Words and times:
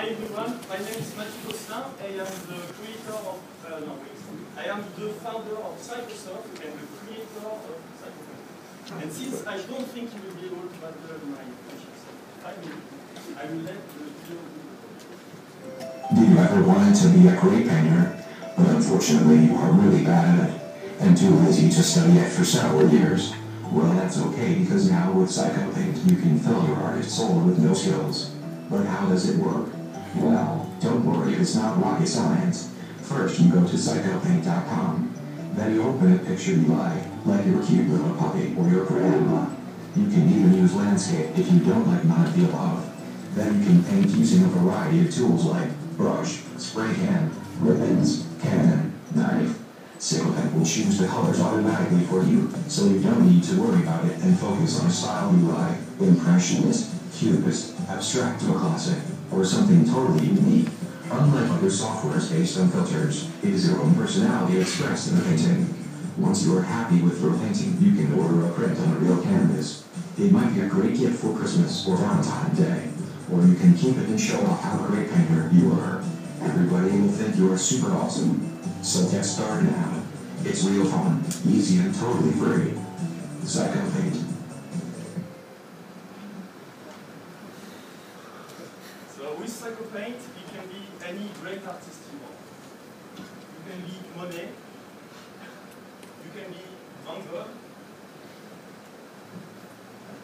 Hi 0.00 0.06
everyone, 0.06 0.56
my 0.66 0.78
name 0.78 0.96
is 0.96 1.14
Mathieu 1.14 1.52
Costin. 1.52 1.84
I 2.00 2.08
am 2.24 2.32
the 2.48 2.72
creator 2.72 3.20
of, 3.20 3.36
uh, 3.68 3.80
no 3.84 4.00
I 4.56 4.64
am 4.72 4.80
the 4.96 5.12
founder 5.20 5.56
of 5.60 5.76
Psykosoft 5.76 6.56
and 6.56 6.72
the 6.80 6.86
creator 6.96 7.44
of 7.44 7.60
PsykoPaint. 8.00 9.02
And 9.02 9.12
since 9.12 9.46
I 9.46 9.60
don't 9.60 9.86
think 9.92 10.08
you 10.14 10.20
will 10.24 10.36
be 10.40 10.46
able 10.46 10.68
to 10.72 10.78
battle 10.80 11.20
my 11.28 11.44
patience, 11.68 12.00
I 12.40 12.52
will, 12.56 12.80
I 13.36 13.44
will 13.44 13.60
let 13.60 13.76
the 13.92 14.04
video 14.08 14.40
Do 16.16 16.20
you 16.32 16.38
ever 16.48 16.62
wanted 16.62 16.96
to 16.96 17.08
be 17.10 17.28
a 17.28 17.36
great 17.38 17.68
painter, 17.68 18.24
but 18.56 18.68
unfortunately 18.68 19.52
you 19.52 19.54
are 19.56 19.70
really 19.70 20.02
bad 20.02 20.40
at 20.40 20.48
it, 20.48 20.60
and 21.00 21.14
too 21.14 21.28
lazy 21.44 21.68
to 21.68 21.82
study 21.82 22.16
it 22.16 22.30
for 22.32 22.46
several 22.46 22.88
years? 22.88 23.34
Well, 23.70 23.92
that's 23.92 24.18
okay 24.18 24.54
because 24.54 24.90
now 24.90 25.12
with 25.12 25.28
PsykoPaint 25.28 26.08
you 26.10 26.16
can 26.16 26.38
fill 26.38 26.66
your 26.66 26.78
artist 26.78 27.10
soul 27.10 27.40
with 27.40 27.58
no 27.58 27.74
skills. 27.74 28.30
But 28.70 28.86
how 28.86 29.06
does 29.06 29.28
it 29.28 29.36
work? 29.36 29.66
Well, 30.16 30.70
don't 30.80 31.04
worry, 31.04 31.34
it's 31.34 31.54
not 31.54 31.82
rocket 31.82 32.06
science. 32.06 32.72
First 33.02 33.40
you 33.40 33.50
go 33.50 33.60
to 33.66 33.74
psykopaint.com. 33.74 35.14
Then 35.54 35.74
you 35.74 35.82
open 35.82 36.14
a 36.14 36.18
picture 36.18 36.52
you 36.52 36.66
like, 36.66 37.02
like 37.24 37.46
your 37.46 37.62
cute 37.64 37.88
little 37.88 38.14
puppy 38.16 38.54
or 38.56 38.68
your 38.68 38.86
grandma. 38.86 39.48
You 39.96 40.06
can 40.06 40.28
even 40.28 40.54
use 40.54 40.74
landscape 40.74 41.36
if 41.36 41.50
you 41.50 41.60
don't 41.60 41.86
like 41.86 42.04
none 42.04 42.26
of 42.26 42.36
the 42.36 42.44
above. 42.44 42.86
Then 43.34 43.58
you 43.58 43.66
can 43.66 43.84
paint 43.84 44.08
using 44.10 44.44
a 44.44 44.48
variety 44.48 45.06
of 45.06 45.14
tools 45.14 45.44
like 45.44 45.68
brush, 45.96 46.40
spray 46.56 46.94
can, 46.94 47.30
ribbons, 47.60 48.26
cannon, 48.40 48.92
knife. 49.14 49.58
PsykoPaint 49.98 50.54
will 50.54 50.64
choose 50.64 50.98
the 50.98 51.06
colors 51.06 51.40
automatically 51.40 52.00
for 52.06 52.22
you, 52.22 52.50
so 52.68 52.86
you 52.86 53.00
don't 53.00 53.28
need 53.28 53.44
to 53.44 53.60
worry 53.60 53.82
about 53.82 54.04
it 54.06 54.16
and 54.22 54.38
focus 54.38 54.80
on 54.80 54.86
a 54.86 54.90
style 54.90 55.32
you 55.32 55.42
like. 55.48 55.76
Impressionist, 56.00 56.94
cubist, 57.20 57.76
abstract 57.88 58.42
or 58.44 58.58
classic, 58.58 58.98
or 59.30 59.44
something 59.44 59.84
totally 59.84 60.26
unique. 60.26 60.68
Unlike 61.10 61.50
other 61.50 61.68
softwares 61.68 62.30
based 62.32 62.58
on 62.58 62.70
filters, 62.70 63.28
it 63.42 63.50
is 63.50 63.68
your 63.68 63.80
own 63.82 63.94
personality 63.94 64.58
expressed 64.58 65.10
in 65.10 65.18
the 65.18 65.24
painting. 65.24 65.74
Once 66.16 66.44
you 66.44 66.56
are 66.56 66.62
happy 66.62 67.02
with 67.02 67.20
your 67.20 67.36
painting, 67.38 67.76
you 67.78 67.92
can 67.92 68.18
order 68.18 68.46
a 68.46 68.52
print 68.52 68.78
on 68.78 68.92
a 68.92 68.96
real 68.96 69.22
canvas. 69.22 69.84
It 70.18 70.32
might 70.32 70.54
be 70.54 70.60
a 70.60 70.68
great 70.68 70.96
gift 70.96 71.20
for 71.20 71.36
Christmas 71.36 71.86
or 71.86 71.96
Valentine's 71.96 72.58
Day, 72.58 72.88
or 73.32 73.44
you 73.44 73.54
can 73.54 73.76
keep 73.76 73.98
it 73.98 74.08
and 74.08 74.20
show 74.20 74.40
off 74.46 74.62
how 74.62 74.78
great 74.86 75.10
painter 75.10 75.50
you 75.52 75.72
are. 75.72 76.02
Everybody 76.40 76.98
will 77.00 77.12
think 77.12 77.36
you 77.36 77.52
are 77.52 77.58
super 77.58 77.92
awesome. 77.92 78.58
So 78.82 79.06
get 79.10 79.24
started 79.24 79.70
now. 79.70 80.02
It's 80.44 80.64
real 80.64 80.86
fun, 80.86 81.22
easy, 81.46 81.80
and 81.80 81.94
totally 81.94 82.32
free. 82.32 82.72
PsykoPaint. 83.42 84.39
So 89.60 89.68
with 89.68 89.92
PsykoPaint, 89.92 90.20
you 90.40 90.44
can 90.56 90.64
be 90.72 90.80
any 91.04 91.28
great 91.42 91.60
artist 91.68 92.00
you 92.10 92.18
want. 92.24 92.40
You 93.12 93.60
can 93.68 93.80
be 93.84 93.92
Monet. 94.16 94.48
You 96.24 96.30
can 96.32 96.48
be 96.50 96.64
Van 97.04 97.20
Gogh. 97.28 97.52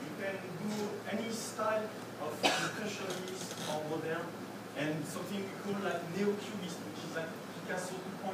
You 0.00 0.10
can 0.16 0.36
do 0.64 0.72
any 1.12 1.28
style 1.28 1.88
of 2.22 2.32
impressionist 2.42 3.52
or 3.68 3.84
modern, 3.90 4.24
and 4.78 5.04
something 5.04 5.44
we 5.44 5.52
call 5.60 5.76
like 5.84 6.00
neo-cubist, 6.16 6.78
which 6.88 7.04
is 7.04 7.12
like 7.14 7.28
Picasso 7.68 7.96
2.0. 8.24 8.32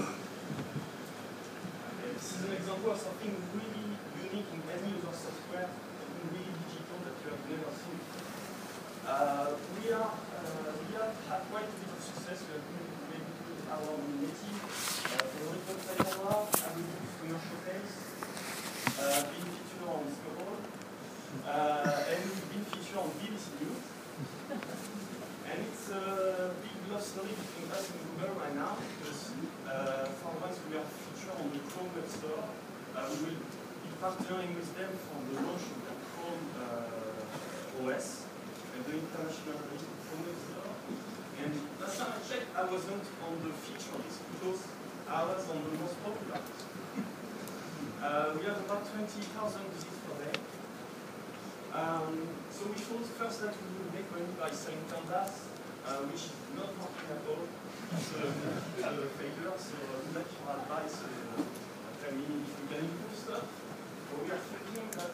Okay, 1.92 2.10
this 2.14 2.26
is 2.36 2.40
an 2.44 2.52
example 2.56 2.90
of 2.90 2.98
something 2.98 3.34
really 3.52 3.84
unique 4.24 4.48
in 4.48 4.62
any 4.72 4.96
other 4.96 5.12
software, 5.12 5.68
really 6.24 6.49
that 7.04 7.16
you 7.24 7.28
have 7.32 7.44
never 7.48 7.70
seen. 7.72 8.00
Uh, 9.06 9.56
we 9.76 9.92
are 9.92 10.12
uh, 10.12 10.70
we 10.80 10.88
have 11.00 11.14
had 11.28 11.42
quite 11.50 11.68
a 11.68 11.76
bit 11.80 11.90
of 11.90 12.00
success. 12.00 12.44
We 12.46 12.56
get 13.10 13.24
our 13.70 13.94
native 14.20 14.60
uh, 14.60 15.24
favorite 15.30 15.64
website 15.68 16.04
award, 16.16 16.48
Adobe 16.50 16.84
Winner 17.22 17.40
Showcase, 17.40 17.96
uh, 18.98 19.24
being 19.30 19.48
featured 19.54 19.86
on 19.88 20.02
Discover, 20.06 20.54
uh, 21.46 22.10
and 22.12 22.24
been 22.50 22.64
featured 22.70 22.98
on 22.98 23.08
BBC 23.18 23.44
News. 23.62 23.84
And 25.50 25.58
it's 25.66 25.90
a 25.90 26.54
big 26.62 26.78
love 26.90 27.02
story 27.02 27.34
between 27.34 27.70
us 27.74 27.90
and 27.90 27.98
Google 28.06 28.34
right 28.38 28.54
now 28.54 28.78
because 28.78 29.34
uh, 29.66 30.06
for 30.22 30.30
once 30.38 30.58
we 30.70 30.78
are 30.78 30.86
featured 30.86 31.34
on 31.38 31.50
the 31.50 31.62
Chrome 31.70 31.90
Web 31.94 32.06
Store, 32.06 32.44
uh, 32.94 33.06
we 33.10 33.34
will 33.34 33.42
be 33.82 33.90
partnering 33.98 34.54
with 34.54 34.70
them 34.78 34.90
for 35.06 35.18
the 35.26 35.34
launch 35.42 35.66
of 35.74 35.78
the 35.86 35.94
Chrome 36.14 36.46
uh, 36.58 37.86
OS 37.86 38.26
and 38.74 38.82
the 38.86 38.94
international 38.98 39.58
release 39.66 39.86
of 39.86 39.96
Chrome 40.06 40.22
Web 40.26 40.38
Store. 40.38 40.70
And 41.40 41.52
last 41.80 41.98
time 41.98 42.12
I 42.14 42.20
checked, 42.28 42.50
I 42.54 42.59
wasn't 42.70 43.02
on 43.26 43.34
the 43.42 43.50
feature 43.66 43.98
list 43.98 44.22
because 44.30 44.62
I 45.10 45.26
was 45.26 45.42
on 45.50 45.58
the 45.58 45.74
most 45.82 45.98
popular. 46.06 46.38
Uh, 48.00 48.32
we 48.32 48.40
have 48.48 48.56
about 48.64 48.80
20,000 48.96 49.04
visits 49.76 50.00
per 50.08 50.16
day. 50.24 50.32
Um, 51.68 52.24
so 52.48 52.64
we 52.72 52.80
thought 52.80 53.04
first 53.20 53.44
that 53.44 53.52
we 53.52 53.68
would 53.76 53.92
make 53.92 54.08
money 54.08 54.32
by 54.40 54.48
selling 54.56 54.80
pandas, 54.88 55.52
uh, 55.84 56.00
which 56.08 56.32
is 56.32 56.36
not 56.56 56.72
working 56.80 57.12
at 57.12 57.20
all. 57.28 57.44
So 58.00 58.24
it's 58.24 58.88
a 58.88 59.04
failure. 59.20 59.52
So 59.52 59.76
uh, 59.76 60.16
like 60.16 60.32
your 60.32 60.48
advice. 60.48 60.96
Uh, 61.04 61.44
tell 62.00 62.16
me 62.16 62.24
if 62.40 62.56
we 62.56 62.64
can 62.72 62.88
improve 62.88 63.12
stuff. 63.12 63.44
But 64.08 64.18
we 64.24 64.32
are 64.32 64.44
thinking 64.48 64.88
that 64.96 65.12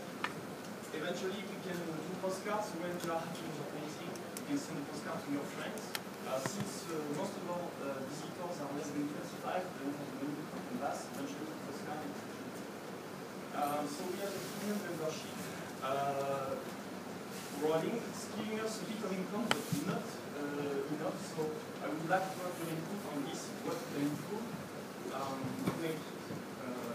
eventually 0.94 1.42
we 1.42 1.58
can 1.66 1.78
do 1.90 2.14
postcards 2.22 2.70
when 2.78 2.94
you 3.02 3.10
are 3.10 3.18
with 3.18 3.50
your 3.50 3.66
painting. 3.74 4.14
You 4.14 4.44
can 4.46 4.58
send 4.62 4.78
a 4.78 4.86
postcard 4.94 5.26
to 5.26 5.28
your 5.34 5.46
friends. 5.58 6.05
Since 6.26 6.90
uh, 6.90 6.98
most 7.14 7.38
of 7.38 7.46
our 7.54 7.70
uh, 7.86 8.02
visitors 8.10 8.58
are 8.58 8.70
less 8.74 8.90
than 8.90 9.06
25, 9.06 9.46
they 9.46 9.78
don't 9.78 9.94
have 9.94 10.10
the 10.10 10.26
money 10.26 10.42
for 10.50 10.58
canvas. 10.58 11.06
Eventually, 11.14 11.46
the 11.46 11.58
postcard 11.70 12.02
is 12.02 12.18
um, 13.54 13.86
so 13.86 14.02
we 14.10 14.18
have 14.20 14.34
a 14.34 14.42
premium 14.58 14.78
membership 14.90 15.38
uh. 15.86 16.58
It's 18.10 18.26
giving 18.36 18.58
us 18.58 18.82
a 18.82 18.84
bit 18.90 19.00
of 19.06 19.10
income, 19.14 19.46
but 19.48 19.64
not 19.86 20.02
uh, 20.02 20.94
enough. 20.98 21.18
So 21.30 21.46
I 21.78 21.88
would 21.94 22.10
like 22.10 22.26
to 22.26 22.38
have 22.42 22.58
on 23.14 23.22
this, 23.30 23.46
what 23.62 23.78
can 23.94 24.10
improve 24.10 24.44
um, 25.14 25.40
to 25.62 25.72
make 25.78 25.96
it 25.96 26.20
uh, 26.60 26.90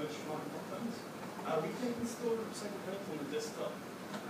much 0.00 0.14
more 0.24 0.40
important. 0.40 0.90
Uh, 1.46 1.60
we 1.62 1.70
can 1.78 1.94
install 2.00 2.40
PsykoPaint 2.48 3.02
on 3.12 3.16
the 3.22 3.28
desktop. 3.28 3.76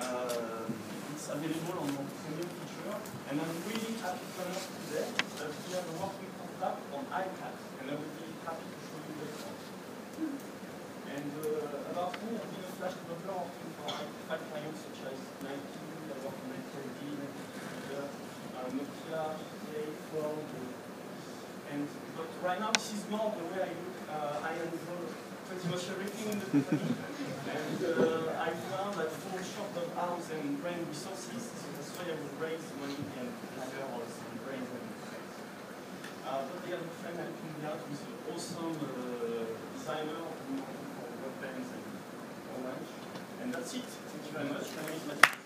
Uh, 0.00 0.66
it's 1.12 1.26
available 1.28 1.78
on 1.82 1.88
our 1.96 2.06
premium 2.22 2.50
feature. 2.58 2.96
And 3.30 3.34
I'm 3.40 3.56
really 3.68 3.94
happy 4.02 4.26
to 4.26 4.38
announce 4.42 4.68
today 4.86 5.08
that 5.10 5.50
we 5.50 5.68
have 5.74 5.86
a 5.86 5.94
working 6.02 6.32
contract 6.38 6.80
on 6.92 7.02
iPad. 7.10 7.54
And 7.80 7.84
I 7.90 7.94
will 7.98 8.14
be 8.18 8.28
happy 8.46 8.66
to 8.66 8.78
show 8.82 8.98
you 9.02 9.14
later. 9.22 9.52
And 11.12 11.30
uh, 11.44 11.92
about 11.92 12.14
me, 12.24 12.38
I've 12.38 12.50
been 12.50 12.64
a 12.64 12.72
flash 12.80 12.96
developer 12.96 13.44
working 13.44 13.70
for 13.76 13.90
five 14.28 14.42
clients 14.48 14.80
such 14.86 15.00
as 15.12 15.18
Nike, 15.44 15.86
I 16.08 16.16
work 16.24 16.36
on 16.36 16.50
NTLD, 16.56 17.00
uh, 17.92 18.22
Nokia, 18.72 19.24
uh, 19.32 20.42
and 21.72 21.88
but 22.16 22.28
right 22.44 22.60
now 22.60 22.70
this 22.72 22.92
is 22.92 23.08
more 23.10 23.32
the 23.36 23.44
way 23.52 23.64
I 23.64 23.72
look. 23.72 23.96
Uh, 24.08 24.44
I 24.44 24.52
involve 24.60 25.08
pretty 25.48 25.68
much 25.68 25.88
everything 25.88 26.32
in 26.32 26.38
the 26.40 26.46
company, 26.46 26.94
and 27.56 27.78
uh, 27.84 28.44
I 28.46 28.50
resources, 30.88 31.42
so 31.54 31.66
that's 31.74 31.90
why 31.96 32.10
I 32.10 32.16
would 32.16 32.36
raise 32.40 32.66
money 32.80 32.98
and 33.18 33.28
gather 33.56 33.82
all 33.92 34.04
some 34.06 34.36
brains 34.46 34.68
and. 34.68 34.88
Uh, 36.22 36.42
but 36.48 36.64
I 36.64 36.68
have 36.70 36.84
a 36.86 36.94
friend 37.02 37.16
helping 37.18 37.52
me 37.58 37.62
out 37.66 37.82
with 37.88 38.02
an 38.08 38.16
awesome 38.32 38.78
uh, 38.78 39.44
designer 39.76 40.22
who 40.48 40.54
Webbands 41.22 41.70
and. 41.76 41.92
And 43.42 43.52
that's 43.52 43.74
it. 43.74 43.82
Thank 43.82 44.26
you 44.26 44.32
very 44.32 44.48
much. 44.48 45.41